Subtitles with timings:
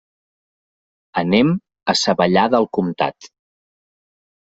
[1.23, 1.53] Anem
[1.95, 3.33] a Savallà del Comtat.